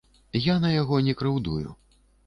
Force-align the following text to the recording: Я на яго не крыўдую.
Я 0.45 0.55
на 0.63 0.71
яго 0.81 1.03
не 1.11 1.17
крыўдую. 1.23 1.79